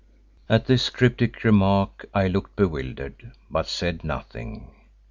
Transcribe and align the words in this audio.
At 0.49 0.65
this 0.65 0.89
cryptic 0.89 1.43
remark 1.43 2.09
I 2.11 2.27
looked 2.27 2.55
bewildered 2.55 3.33
but 3.51 3.67
said 3.67 4.03
nothing. 4.03 4.71